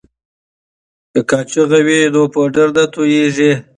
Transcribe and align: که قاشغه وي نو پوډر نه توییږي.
که 1.11 1.19
قاشغه 1.29 1.79
وي 1.85 1.99
نو 2.13 2.21
پوډر 2.33 2.67
نه 2.77 2.83
توییږي. 2.93 3.51